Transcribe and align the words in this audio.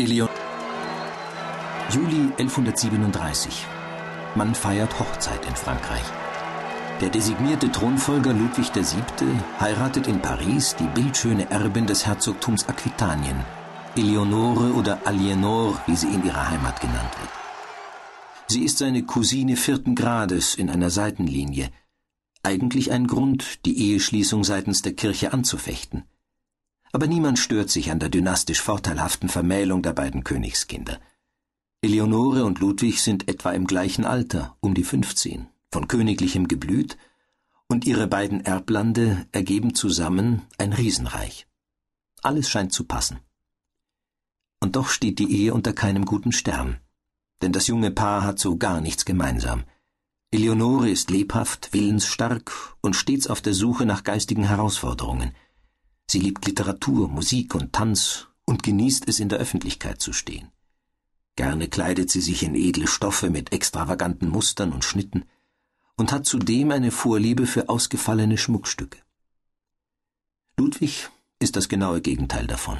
Eleon 0.00 0.28
Juli 1.90 2.32
1137. 2.38 3.66
Man 4.36 4.54
feiert 4.54 5.00
Hochzeit 5.00 5.44
in 5.44 5.56
Frankreich. 5.56 6.04
Der 7.00 7.08
designierte 7.08 7.72
Thronfolger 7.72 8.32
Ludwig 8.32 8.72
VII. 8.72 9.26
heiratet 9.58 10.06
in 10.06 10.22
Paris 10.22 10.76
die 10.78 10.86
bildschöne 10.86 11.50
Erbin 11.50 11.86
des 11.86 12.06
Herzogtums 12.06 12.68
Aquitanien, 12.68 13.44
Eleonore 13.96 14.72
oder 14.74 15.04
Alienor, 15.04 15.82
wie 15.86 15.96
sie 15.96 16.14
in 16.14 16.24
ihrer 16.24 16.48
Heimat 16.48 16.80
genannt 16.80 17.10
wird. 17.18 17.30
Sie 18.46 18.62
ist 18.62 18.78
seine 18.78 19.02
Cousine 19.02 19.56
vierten 19.56 19.96
Grades 19.96 20.54
in 20.54 20.70
einer 20.70 20.90
Seitenlinie. 20.90 21.70
Eigentlich 22.44 22.92
ein 22.92 23.08
Grund, 23.08 23.64
die 23.66 23.90
Eheschließung 23.90 24.44
seitens 24.44 24.82
der 24.82 24.92
Kirche 24.92 25.32
anzufechten. 25.32 26.04
Aber 26.92 27.06
niemand 27.06 27.38
stört 27.38 27.70
sich 27.70 27.90
an 27.90 27.98
der 27.98 28.08
dynastisch 28.08 28.62
vorteilhaften 28.62 29.28
Vermählung 29.28 29.82
der 29.82 29.92
beiden 29.92 30.24
Königskinder. 30.24 31.00
Eleonore 31.82 32.44
und 32.44 32.60
Ludwig 32.60 33.02
sind 33.02 33.28
etwa 33.28 33.52
im 33.52 33.66
gleichen 33.66 34.04
Alter, 34.04 34.56
um 34.60 34.74
die 34.74 34.84
15, 34.84 35.48
von 35.70 35.86
königlichem 35.86 36.48
Geblüt, 36.48 36.96
und 37.68 37.86
ihre 37.86 38.06
beiden 38.06 38.40
Erblande 38.44 39.26
ergeben 39.32 39.74
zusammen 39.74 40.42
ein 40.56 40.72
Riesenreich. 40.72 41.46
Alles 42.22 42.48
scheint 42.48 42.72
zu 42.72 42.84
passen. 42.84 43.20
Und 44.60 44.74
doch 44.74 44.88
steht 44.88 45.18
die 45.18 45.30
Ehe 45.30 45.54
unter 45.54 45.72
keinem 45.72 46.04
guten 46.04 46.32
Stern, 46.32 46.80
denn 47.42 47.52
das 47.52 47.66
junge 47.66 47.90
Paar 47.90 48.24
hat 48.24 48.38
so 48.38 48.56
gar 48.56 48.80
nichts 48.80 49.04
gemeinsam. 49.04 49.64
Eleonore 50.30 50.90
ist 50.90 51.10
lebhaft, 51.10 51.72
willensstark 51.72 52.76
und 52.80 52.96
stets 52.96 53.28
auf 53.28 53.40
der 53.40 53.54
Suche 53.54 53.84
nach 53.84 54.02
geistigen 54.02 54.44
Herausforderungen– 54.44 55.32
Sie 56.10 56.20
liebt 56.20 56.46
Literatur, 56.46 57.08
Musik 57.08 57.54
und 57.54 57.72
Tanz 57.72 58.28
und 58.46 58.62
genießt 58.62 59.08
es, 59.08 59.20
in 59.20 59.28
der 59.28 59.38
Öffentlichkeit 59.38 60.00
zu 60.00 60.14
stehen. 60.14 60.50
Gerne 61.36 61.68
kleidet 61.68 62.10
sie 62.10 62.22
sich 62.22 62.42
in 62.42 62.54
edle 62.54 62.86
Stoffe 62.86 63.28
mit 63.30 63.52
extravaganten 63.52 64.28
Mustern 64.28 64.72
und 64.72 64.84
Schnitten 64.84 65.24
und 65.96 66.10
hat 66.10 66.24
zudem 66.24 66.70
eine 66.70 66.90
Vorliebe 66.90 67.46
für 67.46 67.68
ausgefallene 67.68 68.38
Schmuckstücke. 68.38 68.98
Ludwig 70.56 71.10
ist 71.38 71.56
das 71.56 71.68
genaue 71.68 72.00
Gegenteil 72.00 72.46
davon. 72.46 72.78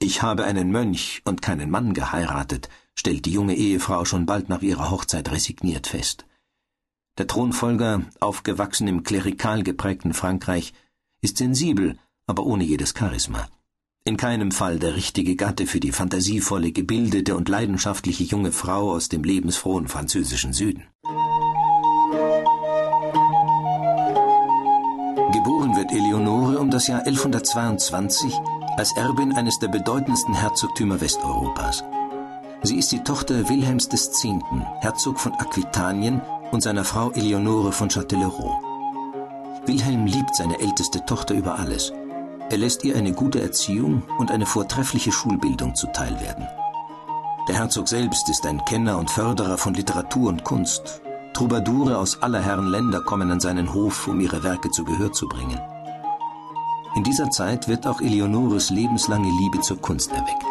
Ich 0.00 0.20
habe 0.20 0.44
einen 0.44 0.72
Mönch 0.72 1.22
und 1.24 1.42
keinen 1.42 1.70
Mann 1.70 1.94
geheiratet, 1.94 2.68
stellt 2.94 3.24
die 3.24 3.32
junge 3.32 3.54
Ehefrau 3.54 4.04
schon 4.04 4.26
bald 4.26 4.48
nach 4.48 4.62
ihrer 4.62 4.90
Hochzeit 4.90 5.30
resigniert 5.30 5.86
fest. 5.86 6.26
Der 7.18 7.28
Thronfolger, 7.28 8.04
aufgewachsen 8.18 8.88
im 8.88 9.04
klerikal 9.04 9.62
geprägten 9.62 10.12
Frankreich, 10.12 10.74
ist 11.20 11.36
sensibel 11.36 11.98
aber 12.26 12.44
ohne 12.44 12.64
jedes 12.64 12.94
Charisma. 12.96 13.48
In 14.04 14.16
keinem 14.16 14.50
Fall 14.50 14.80
der 14.80 14.96
richtige 14.96 15.36
Gatte 15.36 15.66
für 15.66 15.78
die 15.78 15.92
fantasievolle, 15.92 16.72
gebildete 16.72 17.36
und 17.36 17.48
leidenschaftliche 17.48 18.24
junge 18.24 18.50
Frau 18.50 18.90
aus 18.90 19.08
dem 19.08 19.22
lebensfrohen 19.22 19.86
französischen 19.86 20.52
Süden. 20.52 20.88
Geboren 25.32 25.76
wird 25.76 25.92
Eleonore 25.92 26.58
um 26.58 26.70
das 26.70 26.88
Jahr 26.88 27.06
1122 27.06 28.34
als 28.76 28.96
Erbin 28.96 29.34
eines 29.34 29.60
der 29.60 29.68
bedeutendsten 29.68 30.34
Herzogtümer 30.34 31.00
Westeuropas. 31.00 31.84
Sie 32.64 32.78
ist 32.78 32.90
die 32.90 33.04
Tochter 33.04 33.48
Wilhelms 33.48 33.86
X., 33.92 34.24
Herzog 34.80 35.20
von 35.20 35.32
Aquitanien 35.34 36.20
und 36.50 36.62
seiner 36.62 36.84
Frau 36.84 37.12
Eleonore 37.12 37.70
von 37.70 37.88
Châtellerault. 37.88 38.60
Wilhelm 39.66 40.06
liebt 40.06 40.34
seine 40.34 40.58
älteste 40.58 41.04
Tochter 41.06 41.34
über 41.34 41.58
alles 41.58 41.92
er 42.52 42.58
lässt 42.58 42.84
ihr 42.84 42.96
eine 42.96 43.14
gute 43.14 43.40
Erziehung 43.40 44.02
und 44.18 44.30
eine 44.30 44.44
vortreffliche 44.44 45.10
Schulbildung 45.10 45.74
zuteil 45.74 46.20
werden. 46.20 46.46
Der 47.48 47.54
Herzog 47.54 47.88
selbst 47.88 48.28
ist 48.28 48.46
ein 48.46 48.62
Kenner 48.66 48.98
und 48.98 49.10
Förderer 49.10 49.56
von 49.56 49.72
Literatur 49.72 50.28
und 50.28 50.44
Kunst. 50.44 51.00
Troubadoure 51.32 51.96
aus 51.96 52.22
aller 52.22 52.42
Herren 52.42 52.66
Länder 52.66 53.00
kommen 53.00 53.30
an 53.30 53.40
seinen 53.40 53.72
Hof, 53.72 54.06
um 54.06 54.20
ihre 54.20 54.44
Werke 54.44 54.70
zu 54.70 54.84
Gehör 54.84 55.12
zu 55.12 55.28
bringen. 55.28 55.58
In 56.94 57.02
dieser 57.04 57.30
Zeit 57.30 57.68
wird 57.68 57.86
auch 57.86 58.02
Eleonores 58.02 58.68
lebenslange 58.68 59.30
Liebe 59.40 59.60
zur 59.62 59.80
Kunst 59.80 60.12
erweckt. 60.12 60.44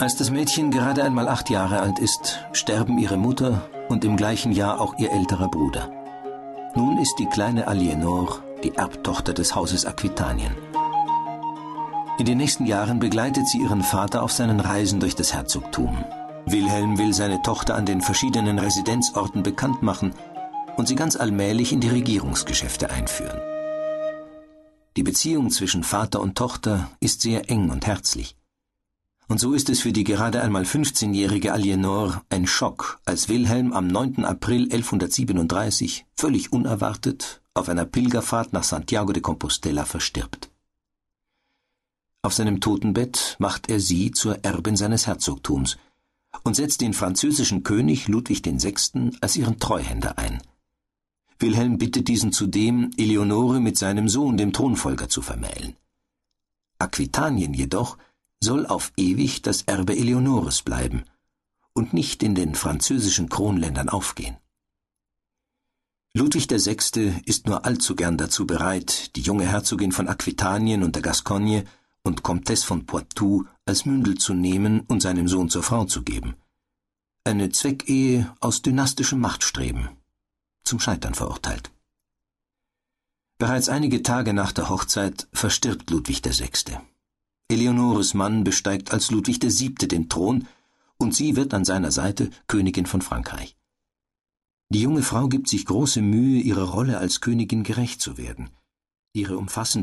Als 0.00 0.16
das 0.16 0.32
Mädchen 0.32 0.72
gerade 0.72 1.04
einmal 1.04 1.28
acht 1.28 1.50
Jahre 1.50 1.78
alt 1.78 2.00
ist, 2.00 2.40
sterben 2.52 2.98
ihre 2.98 3.16
Mutter 3.16 3.62
und 3.88 4.04
im 4.04 4.16
gleichen 4.16 4.50
Jahr 4.50 4.80
auch 4.80 4.98
ihr 4.98 5.12
älterer 5.12 5.48
Bruder. 5.48 5.88
Nun 6.74 6.98
ist 6.98 7.14
die 7.20 7.26
kleine 7.26 7.68
Alienor 7.68 8.42
die 8.62 8.74
Erbtochter 8.74 9.32
des 9.32 9.54
Hauses 9.54 9.86
Aquitanien. 9.86 10.54
In 12.18 12.26
den 12.26 12.38
nächsten 12.38 12.66
Jahren 12.66 12.98
begleitet 12.98 13.48
sie 13.48 13.58
ihren 13.58 13.82
Vater 13.82 14.22
auf 14.22 14.32
seinen 14.32 14.60
Reisen 14.60 15.00
durch 15.00 15.14
das 15.14 15.32
Herzogtum. 15.32 16.04
Wilhelm 16.46 16.98
will 16.98 17.14
seine 17.14 17.40
Tochter 17.42 17.74
an 17.76 17.86
den 17.86 18.00
verschiedenen 18.00 18.58
Residenzorten 18.58 19.42
bekannt 19.42 19.82
machen 19.82 20.12
und 20.76 20.88
sie 20.88 20.96
ganz 20.96 21.16
allmählich 21.16 21.72
in 21.72 21.80
die 21.80 21.88
Regierungsgeschäfte 21.88 22.90
einführen. 22.90 23.40
Die 24.96 25.02
Beziehung 25.02 25.50
zwischen 25.50 25.84
Vater 25.84 26.20
und 26.20 26.36
Tochter 26.36 26.90
ist 27.00 27.22
sehr 27.22 27.48
eng 27.48 27.70
und 27.70 27.86
herzlich. 27.86 28.36
Und 29.30 29.38
so 29.38 29.54
ist 29.54 29.70
es 29.70 29.78
für 29.78 29.92
die 29.92 30.02
gerade 30.02 30.42
einmal 30.42 30.64
15-jährige 30.64 31.52
Alienor 31.52 32.24
ein 32.30 32.48
Schock, 32.48 32.98
als 33.04 33.28
Wilhelm 33.28 33.72
am 33.72 33.86
9. 33.86 34.24
April 34.24 34.64
1137 34.64 36.04
völlig 36.16 36.52
unerwartet 36.52 37.40
auf 37.54 37.68
einer 37.68 37.84
Pilgerfahrt 37.84 38.52
nach 38.52 38.64
Santiago 38.64 39.12
de 39.12 39.22
Compostela 39.22 39.84
verstirbt. 39.84 40.50
Auf 42.22 42.34
seinem 42.34 42.60
Totenbett 42.60 43.36
macht 43.38 43.70
er 43.70 43.78
sie 43.78 44.10
zur 44.10 44.44
Erbin 44.44 44.76
seines 44.76 45.06
Herzogtums 45.06 45.78
und 46.42 46.56
setzt 46.56 46.80
den 46.80 46.92
französischen 46.92 47.62
König 47.62 48.08
Ludwig 48.08 48.44
VI. 48.44 49.12
als 49.20 49.36
ihren 49.36 49.60
Treuhänder 49.60 50.18
ein. 50.18 50.42
Wilhelm 51.38 51.78
bittet 51.78 52.08
diesen 52.08 52.32
zudem, 52.32 52.90
Eleonore 52.96 53.60
mit 53.60 53.78
seinem 53.78 54.08
Sohn, 54.08 54.36
dem 54.36 54.52
Thronfolger, 54.52 55.08
zu 55.08 55.22
vermählen. 55.22 55.76
Aquitanien 56.80 57.54
jedoch 57.54 57.96
soll 58.42 58.66
auf 58.66 58.92
ewig 58.96 59.42
das 59.42 59.62
Erbe 59.62 59.96
Eleonores 59.96 60.62
bleiben 60.62 61.04
und 61.72 61.92
nicht 61.92 62.22
in 62.22 62.34
den 62.34 62.54
französischen 62.54 63.28
Kronländern 63.28 63.88
aufgehen. 63.88 64.36
Ludwig 66.12 66.50
VI. 66.50 67.22
ist 67.24 67.46
nur 67.46 67.64
allzu 67.64 67.94
gern 67.94 68.18
dazu 68.18 68.46
bereit, 68.46 69.14
die 69.14 69.20
junge 69.20 69.46
Herzogin 69.46 69.92
von 69.92 70.08
Aquitanien 70.08 70.82
und 70.82 70.96
der 70.96 71.02
Gascogne 71.02 71.64
und 72.02 72.22
Comtesse 72.24 72.66
von 72.66 72.84
Poitou 72.86 73.44
als 73.64 73.84
Mündel 73.84 74.18
zu 74.18 74.34
nehmen 74.34 74.80
und 74.88 75.02
seinem 75.02 75.28
Sohn 75.28 75.50
zur 75.50 75.62
Frau 75.62 75.84
zu 75.84 76.02
geben. 76.02 76.34
Eine 77.22 77.50
Zweckehe 77.50 78.34
aus 78.40 78.62
dynastischem 78.62 79.20
Machtstreben, 79.20 79.90
zum 80.64 80.80
Scheitern 80.80 81.14
verurteilt. 81.14 81.70
Bereits 83.38 83.68
einige 83.68 84.02
Tage 84.02 84.32
nach 84.32 84.52
der 84.52 84.68
Hochzeit 84.68 85.28
verstirbt 85.32 85.90
Ludwig 85.90 86.24
VI. 86.24 86.78
Eleonores 87.50 88.14
Mann 88.14 88.44
besteigt 88.44 88.92
als 88.92 89.10
Ludwig 89.10 89.42
VII. 89.42 89.74
den 89.88 90.08
Thron 90.08 90.46
und 90.98 91.16
sie 91.16 91.34
wird 91.34 91.52
an 91.52 91.64
seiner 91.64 91.90
Seite 91.90 92.30
Königin 92.46 92.86
von 92.86 93.02
Frankreich. 93.02 93.56
Die 94.68 94.82
junge 94.82 95.02
Frau 95.02 95.26
gibt 95.26 95.48
sich 95.48 95.66
große 95.66 96.00
Mühe, 96.00 96.40
ihrer 96.40 96.70
Rolle 96.70 96.98
als 96.98 97.20
Königin 97.20 97.64
gerecht 97.64 98.00
zu 98.00 98.16
werden. 98.16 98.50
Ihre 99.12 99.36
umfassende 99.36 99.78